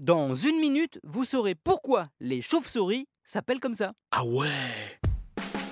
[0.00, 3.92] Dans une minute, vous saurez pourquoi les chauves-souris s'appellent comme ça.
[4.12, 4.48] Ah ouais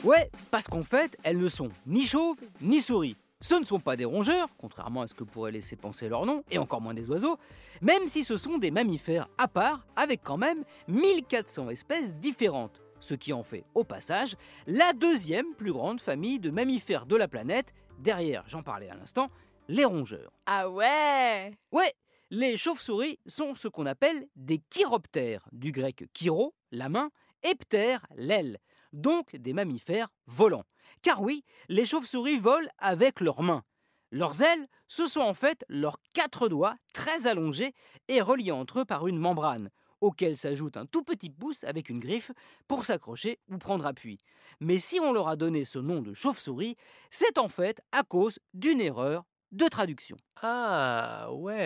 [0.05, 3.17] Ouais, parce qu'en fait, elles ne sont ni chauves ni souris.
[3.41, 6.45] Ce ne sont pas des rongeurs, contrairement à ce que pourrait laisser penser leur nom,
[6.51, 7.39] et encore moins des oiseaux,
[7.81, 13.15] même si ce sont des mammifères à part, avec quand même 1400 espèces différentes, ce
[13.15, 14.37] qui en fait, au passage,
[14.67, 19.31] la deuxième plus grande famille de mammifères de la planète, derrière, j'en parlais à l'instant,
[19.69, 20.33] les rongeurs.
[20.45, 21.95] Ah ouais Ouais,
[22.31, 27.11] les chauves-souris sont ce qu'on appelle des chiroptères, du grec chiro, la main,
[27.43, 28.59] et ptère, l'aile,
[28.93, 30.65] donc des mammifères volants.
[31.03, 33.65] Car oui, les chauves-souris volent avec leurs mains.
[34.11, 37.75] Leurs ailes, ce sont en fait leurs quatre doigts très allongés
[38.09, 39.71] et reliés entre eux par une membrane,
[40.01, 42.31] auquel s'ajoute un tout petit pouce avec une griffe
[42.67, 44.19] pour s'accrocher ou prendre appui.
[44.61, 46.77] Mais si on leur a donné ce nom de chauve-souris,
[47.11, 50.17] c'est en fait à cause d'une erreur de traduction.
[50.43, 51.58] Ah ouais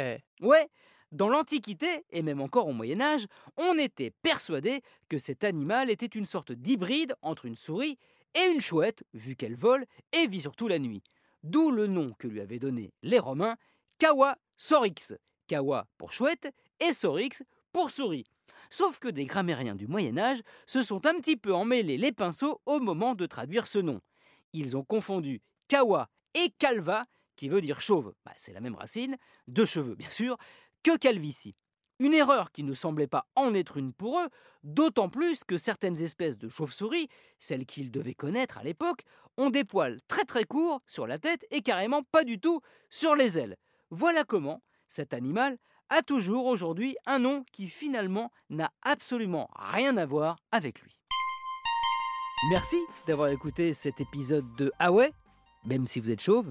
[1.12, 3.26] Dans l'Antiquité, et même encore au Moyen Âge,
[3.58, 7.98] on était persuadé que cet animal était une sorte d'hybride entre une souris
[8.34, 11.02] et une chouette, vu qu'elle vole et vit surtout la nuit.
[11.42, 13.56] D'où le nom que lui avaient donné les Romains,
[13.98, 15.12] Kawa Sorix.
[15.48, 16.48] Kawa pour chouette
[16.80, 17.42] et Sorix
[17.72, 18.24] pour souris.
[18.70, 22.62] Sauf que des grammairiens du Moyen Âge se sont un petit peu emmêlés les pinceaux
[22.64, 24.00] au moment de traduire ce nom.
[24.54, 27.04] Ils ont confondu Kawa et Calva,
[27.36, 29.16] qui veut dire chauve, bah, c'est la même racine,
[29.48, 30.36] de cheveux bien sûr,
[30.82, 31.58] que calvitie.
[31.98, 34.28] Une erreur qui ne semblait pas en être une pour eux,
[34.64, 39.04] d'autant plus que certaines espèces de chauves-souris, celles qu'ils devaient connaître à l'époque,
[39.36, 42.60] ont des poils très très courts sur la tête et carrément pas du tout
[42.90, 43.56] sur les ailes.
[43.90, 45.58] Voilà comment cet animal
[45.90, 50.98] a toujours aujourd'hui un nom qui finalement n'a absolument rien à voir avec lui.
[52.50, 54.90] Merci d'avoir écouté cet épisode de Ah
[55.64, 56.50] même si vous êtes chauve,